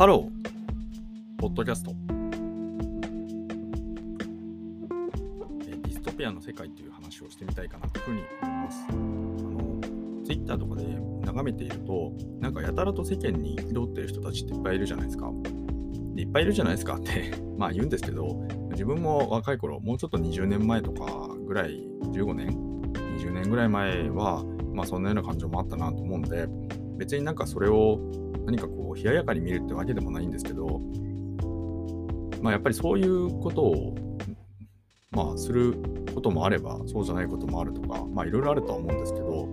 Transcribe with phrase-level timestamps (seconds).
[0.00, 1.92] ハロー、ポッドキャスト。
[5.66, 8.86] ディストピアの世界という話をしてみたいかなというふうに思います。
[8.88, 10.86] あの、ツイッターとかで
[11.26, 15.30] 眺めていると、なんかやたらと世間に憤っている人たちっていっぱいいるじゃないですか。
[16.14, 22.48] でいっぱいいるじゃないですかって まあ言うんですけど、自分も若い頃、もうちょっと20年前とかぐらい、15年
[23.18, 26.48] ?20 年ぐらい前は、まあそんなような感情もあったなと思うんで、
[26.96, 28.00] 別になんかそれを
[29.02, 30.80] 冷ややかに見るってわけでもないんですけど、
[32.42, 33.94] まあやっぱりそういうことを、
[35.10, 35.74] まあする
[36.14, 39.48] こともあれば、そうじゃないこともあるとか、まあいろいろあるとは思うんですけど、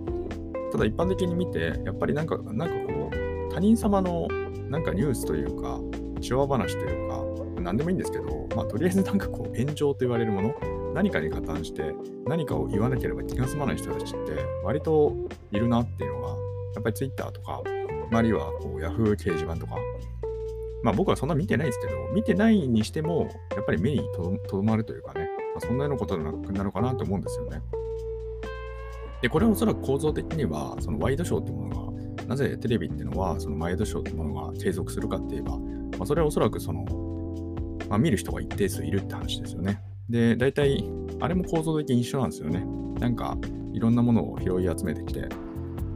[0.72, 4.28] ただ一般的に見て、やっぱりなんか、なんかこう、他人様の
[4.68, 5.80] なんかニュースというか、
[6.20, 7.24] 手話話というか、
[7.62, 10.54] 何でもいいんですけど、まあとりあえずなんかこう、炎上と言われるもの、
[10.94, 11.94] 何かに加担して
[12.26, 14.32] 何かを言わなければ気が済まない人たちって
[14.64, 15.14] 割と
[15.52, 16.34] いるなっていうのが、や
[16.80, 17.62] っぱり Twitter とか、
[18.10, 19.76] あるいはこう Yahoo 掲示板とか、
[20.82, 27.60] まあ僕はそんな見てないですけど、見てないにしても、やっぱり目にとどまるというかね、まあ、そんなようなことなのかなと思うんですよね。
[29.20, 36.84] で、これはおそらく構造的には、そのワイドショーってものが、なぜテレビっていうのは、そのワイドショーってものが継続するかって言えば、まあ、それはおそらくその、
[37.88, 39.80] まあ、見る人が一定数いるって話ですよね。
[40.08, 40.84] で、大体、
[41.20, 42.64] あれも構造的に一緒なんですよね。
[43.00, 43.36] なんか、
[43.72, 45.28] いろんなものを拾い集めてきて、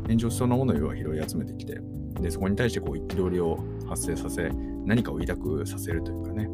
[0.07, 1.81] 炎上しそうなものを要は拾い集めてきて、
[2.23, 4.51] で、そこに対してこう憤りを発生させ、
[4.84, 6.48] 何かを抱くさせるというかね。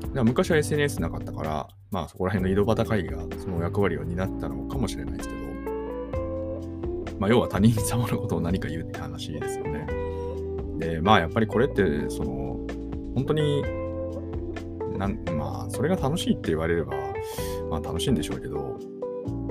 [0.00, 5.40] だから昔は SNS なかったから、まあそこら辺の井戸端会議がその役割を担ったのかもしれないですけど、
[7.18, 9.86] まあ要は他人様のことを何か言うって話ですよね。
[10.78, 12.60] で、まあやっぱりこれって、その、
[13.14, 13.62] 本当に、
[14.98, 16.94] なんまあそれが楽しいって言われれば、
[17.70, 18.78] まあ楽しいんでしょうけど、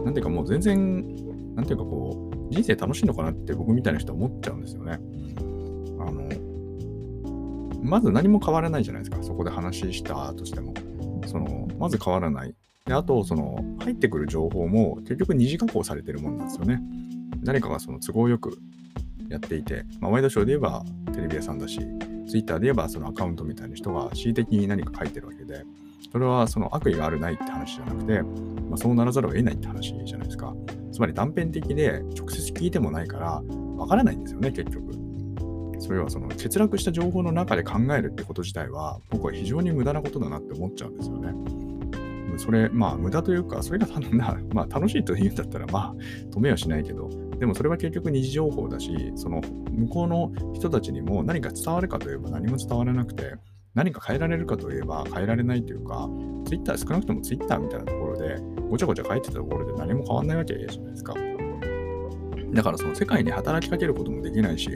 [0.03, 4.99] なんていうかもう全然、なんていうかこう、人生楽しいのかなって僕みたいな人は思っちゃうんですよね。
[6.13, 6.29] の、
[7.81, 9.21] まず何も変わらないじゃないですか。
[9.23, 10.73] そこで話したとしても。
[11.27, 12.53] その、まず変わらない。
[12.85, 16.81] で、あと、その、入ってくる情報も結局二次加工されてるもんなんですよね。
[17.43, 18.57] 誰かがその都合よく
[19.29, 21.79] やっていて、まあ、ワイドショーで言えばテレビ屋さんだし、
[22.27, 25.65] ツイッターで言えばそのアカウントみたいな人が恣意的に何か書いてるわけで、
[26.11, 30.53] それはその悪意があるないって話じゃなくて、まあ、そうならざるを得ないって話じゃないですか。
[30.91, 33.41] つまり断片的で直接聞いてもないから、
[33.77, 34.91] わからないんですよね、結局。
[35.79, 41.33] それはその欠落した情報の中で考えるってこと自体は、僕は非常に無駄なことだなって思っちゃうんですよね。
[42.37, 45.95] それ、まあ無駄というか、それがな、 まあ、楽しいと言うんだったら、まあ
[46.31, 49.41] 止めはしないけど、でもそれは結局二次情報だし、その
[49.71, 53.35] 向こうの人たちにも何か伝わるかといえば何も伝わらなくて、
[53.73, 56.09] 何か変えられるかといえば変えられないというか、
[56.45, 58.37] ツイッター少なくともツイッターみたいなところで、
[58.69, 61.13] ごちゃごちゃ書いてたところで何も変わんないわけじゃないですか。
[62.53, 64.69] だからその世界に働きかけることもできないし、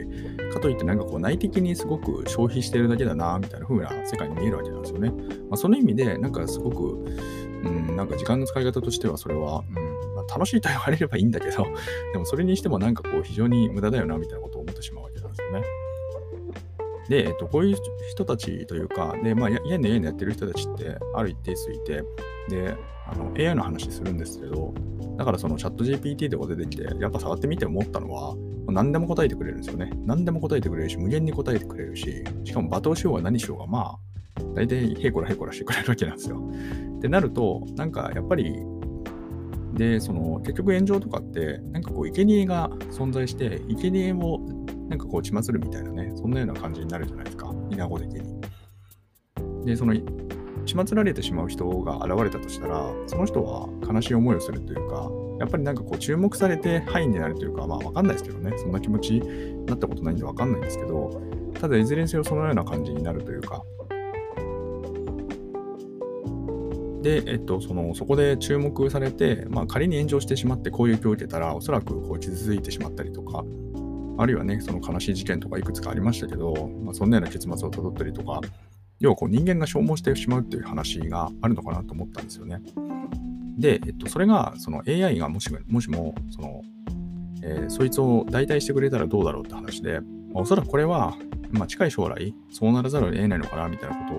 [0.52, 5.10] かといってなんかこう内的にすごく消費してるだけだな、みたいな風な世界に見えるわけなんですよね。
[5.10, 7.04] まあ、その意味で、なんかすごく、
[7.64, 9.74] うん、なんか時間の使い方としてはそれは、うん
[10.14, 11.66] まあ、楽しいと言われればいいんだけど、
[12.12, 15.62] でもそれにしてもなんかこう非常に無駄だよな、みたいなことを思ってしまうわけなんですよね。
[17.08, 17.76] で、えっと、こういう
[18.10, 22.02] 人たちというか、で、まあ、ややんねやってる人たちってある一定数いて、
[22.48, 22.76] で、
[23.10, 24.74] あの AI の話するんですけど、
[25.16, 28.36] だからそのチャット GPT とか出てきて、やっぱ触ってみて思ったのは、
[28.68, 29.90] 何でも答えてくれるんですよね。
[30.04, 33.98] 何でも答えてくれるし、無限に答えてくれるし、しかも罵倒しようが何しようが、まあ、
[34.54, 36.38] 大体へこらへこらしてくれるわけなんですよ。
[36.98, 38.54] ってなると、なんかやっぱり、
[39.74, 44.40] で、その結局炎上とかって、なんかこう、生贄が存在して、生贄を
[44.88, 48.40] なんかこう血祭るみたいなね、そんなような感じになるじゃないですか、稲子的に。
[49.64, 49.94] で、その
[50.64, 55.10] 血祭られてしまう人が現れたとしたら、その人は悲しい思いをするというか、
[55.40, 61.22] やっぱりなんかこう注目されて範囲になるというか、まあわかんないですけどね、そんな気持ちになったことないんでわかんないんですけど、
[61.54, 63.62] ただいずれにせよそのような感じになるというか、
[67.02, 73.44] で、えっと、そのそこで注目されて、まあ、仮に炎上してしまって攻撃を受けたら、おそらくこう傷ついてしまったりとか、
[74.18, 78.40] あるいはね、その悲しい事件とかいくつかありましたけど、まあ、そんなような結末をたどったりとか、
[78.98, 82.60] 要はこう人間が消耗してしまうっていう話があるのかなと思ったんですよね。
[83.56, 86.62] で、えっと、それがその AI がもしもしもその、
[87.42, 91.16] えーそいつを代替してくれたらどうだろうって話で、まあおそらくこれは、
[91.52, 94.14] まあ、近い将来、そうならざるを得ないのかなみたいなこ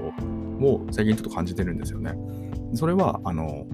[0.59, 2.13] とを最近ちょっと感じてるんですよね。
[2.73, 3.67] それは、あの、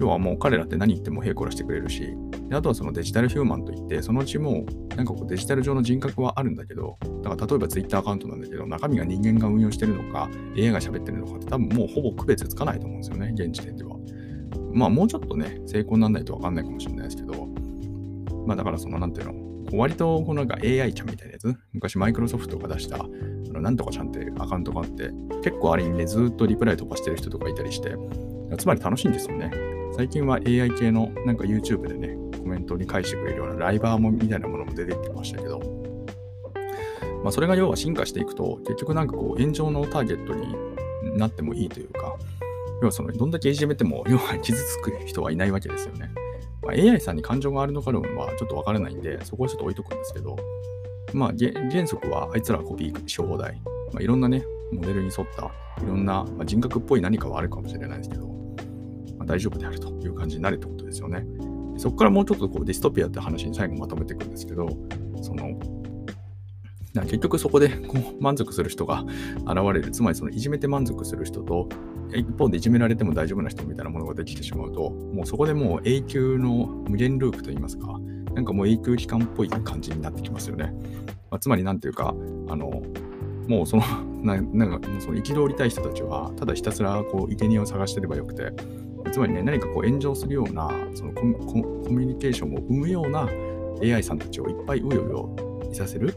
[0.00, 2.14] 要はもう彼らって何言ってもへいこらしてくれるし、
[2.48, 4.64] であとはそのデジタルヒューマンといって、そのうちも
[4.96, 13.96] なんかこうデジタル上の人格はあるんだけど、だから例えば Twitter アカウントなんだけど、中身が人間が運用してるのか、AI が喋ってるのかって多分もうほぼ区別つかないと思うんですよね、現時点では。
[14.72, 17.48] まあもうちょっとね、成功にならないとわかんないかもしれないですけど、
[18.46, 23.08] まあだからそのなんていうの、割とこのなんか AI ちゃんみたいなやつ、昔マイクロソフトが出したあ
[23.52, 25.10] のなんとかちゃんってアカウントがあって、
[25.42, 27.94] 結構あれにね、ずっとリプライ飛ばしてる人とかいたりして、
[28.56, 29.50] つまり楽しいんですよね。
[29.94, 35.60] 最近は AI 系のなんか YouTube でね、コメントに返してくれるようなライバーもみたいなものも出てきましたけど、
[37.22, 42.16] まあ、それが要は進化していくと、結局なんかこう炎上のターゲットになってもいいというか、
[42.80, 46.10] 要はそのどんだけいじめても、要は傷つく人はいないわけですよね。
[46.62, 50.36] まあ、AI さんに感情があるのかどうかはちょっとわからないんで、そこはちょっと置いとくんですけど、
[51.12, 51.32] まあ、
[51.70, 53.60] 原則はあいつらはコピーし放題。
[53.92, 55.50] まあ、いろんなね、モデルに沿った、
[55.82, 58.28] いろんな、まあ、人格っぽい何かはあるかもしれないですけど、
[59.16, 61.26] まあ、大丈夫であるという感じになるってことですよね。
[61.78, 64.68] そこからもうちょっとこうディストピアって話に最後まとめていくんですけど、
[65.22, 65.58] その、
[67.04, 69.04] 結局そこでこう満足する人が
[69.46, 69.90] 現れる。
[69.90, 71.68] つまりそのいじめて満足する人と、
[72.14, 77.98] 一方でいじめられても大丈夫な人みたいなものができてしまうと、もうそこでもう永久の無限ループといいますか、
[78.34, 80.72] なんかもう永久期間っぽい感じになってきますよね。
[81.30, 82.14] まあ、つまりなんていうか、
[82.48, 82.82] あの、
[83.46, 83.82] もうその、
[84.22, 88.52] ななんかその憤りたい人たちは、ただひたすらこう生贄を探してればよくて、
[89.10, 93.28] つまりね、何かこう炎上するようなそのコミュニケーションを生むような
[93.82, 96.14] AI さんたちをいっぱいうようよいさせる。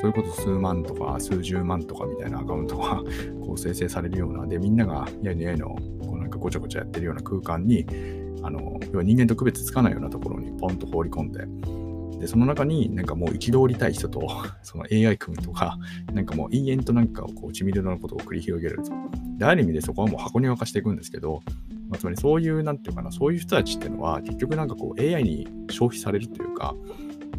[0.00, 3.02] それこそ数万とか数十万とかみたいなアカウントが
[3.40, 5.68] こう生成されるような、で、みんながやいのやいの
[6.00, 7.86] こうなんかごちゃごちゃやってるような空間に、
[8.42, 11.46] あの、要は人間と区別つかないようなところにポンと放り込んで、
[12.20, 14.28] で、その中になんかもう憤りたい人と、
[14.62, 15.78] その AI 君とか、
[16.12, 18.80] なんかもう延々となんかこう、ちみるのことを繰り広げる。
[19.38, 21.42] で、ある意味でそこはもう箱庭化していくんですけど、
[21.94, 26.74] まあ、つまりそういう、なんていうかな、そういう人たちっていうのは、結局なんかこう AI に消費されるというか、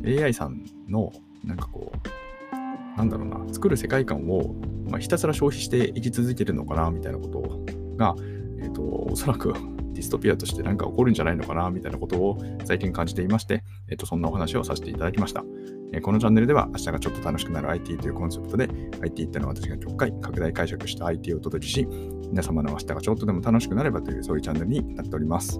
[0.05, 1.11] AI さんの
[1.43, 4.55] なんかこう、なんだろうな、作る世界観を、
[4.89, 7.65] まあ、ひたすら消費していき続けるのかな、みたいなこと
[7.97, 8.15] が、
[8.59, 9.53] えっ、ー、と、おそらく
[9.95, 15.43] ディストピアとして何か起こるんじゃないのかな、みたいなことを最近感じていまして、えっ、と、そんなお話をさせていただきました。
[15.91, 18.67] えこのチャンネルでは明日がちょっと楽しくなる IT というコンセプトで
[19.01, 21.87] IT ってのは私が極回拡大解釈した IT をお届けし
[22.29, 25.59] 皆様の明日がちょっとでも楽しくなればというそういうチャンネルになっております。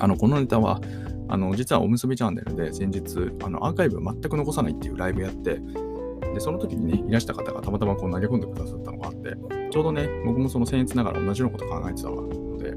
[0.00, 0.80] あの、このネタは
[1.28, 5.60] あの実はおむすびチャンネルで先日あのアーカイブ全く残さないっていうライブやって
[6.34, 9.36] でその時にねいらした方がたまたまこう投げ込んでくださったのがあって
[9.70, 12.74] ちょうどね僕もその僭越ながら同じようなこと考えてたので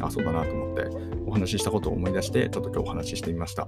[0.00, 0.84] あそうだなと思って
[1.26, 3.66] お話ししたことを思い出してちょっと今日お話ししてみました。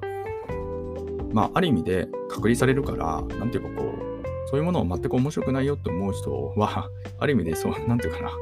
[1.32, 4.09] まあ、ある意味で隔離されるから、なんていうかこう、
[4.50, 8.34] そういうものを全く面白くないよって思う人は、ある意味でそう、なんていうかな、や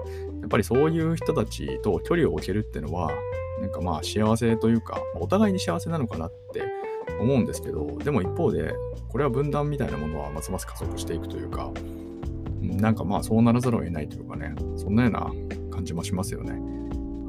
[0.47, 3.11] っぱりそういう人たちと距離を置けるっていうのは、
[3.61, 6.65] なんかまあ幸せというか、お互いに幸せなのかなって
[7.21, 8.73] 思うんですけど、でも一方で、
[9.11, 11.71] これは分断みたいなものはますます加速していくというか、
[12.63, 15.31] なんかまあそうならざるを得ないというかね、そんなような
[15.71, 16.53] 感じもしますよね。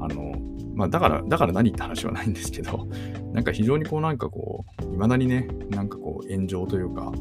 [0.00, 0.32] あの、
[0.74, 2.86] まあだから、だから何って話はないんですけど、
[3.34, 7.12] なんか非常にこうなんかこう、いまだにね、なんかこう炎上というか、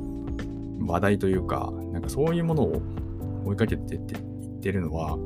[0.79, 2.81] 話題というか、なんかそういうものを
[3.45, 5.17] 追いかけてって言ってるのは、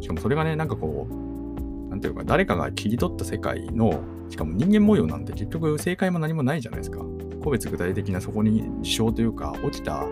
[0.00, 7.00] しかもそれがね、なんかこう、なんていうか、誰かが切り取った世界の、しかも人間模様なんて結局正解も何もないじゃないですか。
[7.42, 10.04] 個別具体的なそこに事象というか、起きた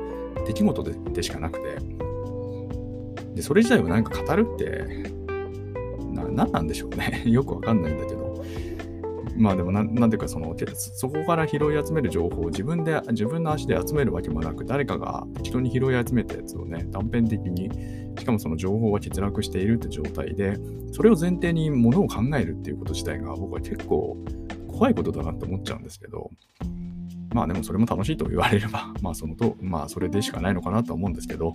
[0.47, 1.79] 出来事ででしかなくて、
[3.35, 5.13] で、それ自体を何か語るって、
[6.13, 7.23] な、何なんでしょうね。
[7.27, 8.22] よくわかんないんだけど。
[9.37, 17.71] まあでもな、なんていうかその、そこから拾い集める情報を自分で、自分の足で集めるわけもなく、誰かが適当に拾い集めたやつをね、断片的に、
[18.19, 20.59] しかもその情報は欠落しているって状態で、
[20.93, 24.17] それを前提にものを考えるっていうこと自体が僕は結構
[24.69, 26.31] 怖いことだなって思っちゃうんですけど、
[27.33, 31.55] まあでもそれも楽しいと言われれば、 まあそのと、まあそれでしかないのかなと思うんですけど、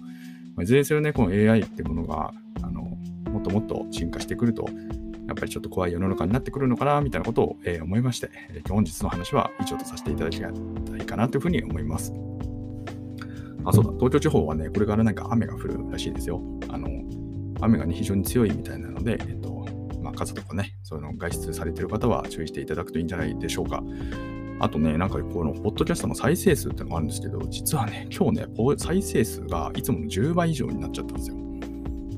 [0.56, 2.82] まあ、いずれにせよね、この AI ってものが、あの、
[3.32, 4.66] もっともっと進化してくると、
[5.28, 12.14] やっぱりちょっと怖い世の中になってくるのかな、みたいなことを、えー、思いまして、えー、本日の話は以上とさせていただきたいかなというふうに思います。
[13.66, 16.42] あ、そうだ、東京地方はね、これからなんか雨が降るらしいですよ。
[16.70, 16.88] あの、
[17.60, 19.66] 雨がね、非常に強いみたいなので、えっと、
[20.02, 23.84] まあ、傘とかね、そういうの外出されてる方は注意していただくといいんじゃないでしょうか。
[24.60, 28.46] あとね、なんかこのポッドキャストの再生数ってのがあるんですけど、実はね、今日ね、
[28.78, 31.36] 再生数がいつもの10倍以上になっちゃったんですよ。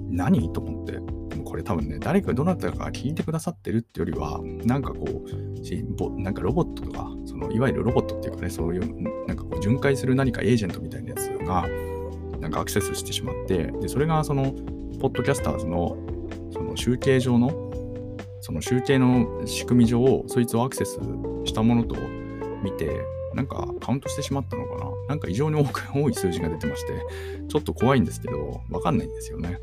[0.09, 0.53] 何？
[0.53, 1.18] と思って。
[1.49, 11.67] これ多分ね、誰かどなたか聞いてくださってるってよりは、なんかこう、なんかロボットとか、そのいわゆるロボットっていうかね、そういう、なんかこう巡回する何かエージェントみたいなやつが、
[12.39, 14.53] なんかアクセスしてしまって、で、それがその、
[15.01, 15.97] ポッドキャスターズの、
[16.53, 17.71] その集計上の、
[18.41, 20.99] その集計の仕組み上、そいつをアクセス
[21.45, 21.95] したものと
[22.63, 23.01] 見て、
[23.33, 26.93] なんかカウントしてしまったのかななんか異常に多く多い数字が出てまして、
[27.47, 29.59] ちょっと怖いんですけど、わかんないんですよね。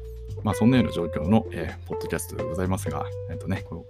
[0.47, 3.85] まあ、そんなような状況の、えー、ポッドキャストでございますが、えっ、とね、この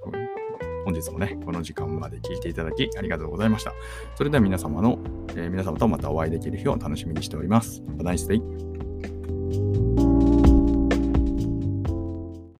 [0.87, 3.75] 本日もね、この時間まで聞いていただきありがとうございました。
[4.15, 4.99] それでは皆様の、
[5.33, 7.83] えー、皆様とまたお会いできる日を楽しみにしております。
[7.99, 8.86] Have a nice.